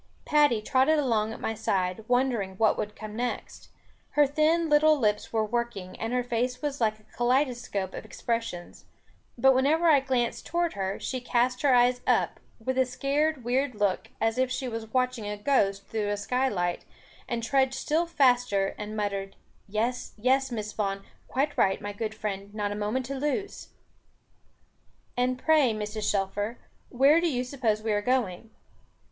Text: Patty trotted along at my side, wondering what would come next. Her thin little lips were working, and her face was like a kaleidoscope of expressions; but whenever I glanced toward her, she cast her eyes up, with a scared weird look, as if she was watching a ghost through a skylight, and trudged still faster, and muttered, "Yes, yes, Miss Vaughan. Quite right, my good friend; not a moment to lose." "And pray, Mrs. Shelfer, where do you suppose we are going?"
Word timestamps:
Patty 0.25 0.63
trotted 0.63 0.97
along 0.97 1.31
at 1.31 1.39
my 1.39 1.53
side, 1.53 2.03
wondering 2.07 2.55
what 2.55 2.75
would 2.75 2.95
come 2.95 3.15
next. 3.15 3.69
Her 4.17 4.25
thin 4.25 4.67
little 4.67 4.97
lips 4.97 5.31
were 5.31 5.45
working, 5.45 5.95
and 5.99 6.11
her 6.11 6.23
face 6.23 6.59
was 6.59 6.81
like 6.81 6.99
a 6.99 7.03
kaleidoscope 7.15 7.93
of 7.93 8.03
expressions; 8.03 8.85
but 9.37 9.53
whenever 9.53 9.87
I 9.87 9.99
glanced 9.99 10.43
toward 10.47 10.73
her, 10.73 10.99
she 10.99 11.21
cast 11.21 11.61
her 11.61 11.75
eyes 11.75 12.01
up, 12.07 12.39
with 12.59 12.79
a 12.79 12.85
scared 12.87 13.43
weird 13.43 13.75
look, 13.75 14.07
as 14.19 14.39
if 14.39 14.49
she 14.49 14.67
was 14.67 14.91
watching 14.91 15.27
a 15.27 15.37
ghost 15.37 15.85
through 15.85 16.09
a 16.09 16.17
skylight, 16.17 16.83
and 17.27 17.43
trudged 17.43 17.75
still 17.75 18.07
faster, 18.07 18.73
and 18.79 18.97
muttered, 18.97 19.35
"Yes, 19.69 20.13
yes, 20.17 20.51
Miss 20.51 20.73
Vaughan. 20.73 21.03
Quite 21.27 21.55
right, 21.55 21.79
my 21.79 21.93
good 21.93 22.15
friend; 22.15 22.51
not 22.55 22.71
a 22.71 22.75
moment 22.75 23.05
to 23.05 23.13
lose." 23.13 23.69
"And 25.15 25.37
pray, 25.37 25.73
Mrs. 25.75 26.09
Shelfer, 26.09 26.57
where 26.89 27.21
do 27.21 27.31
you 27.31 27.43
suppose 27.43 27.83
we 27.83 27.91
are 27.93 28.01
going?" 28.01 28.49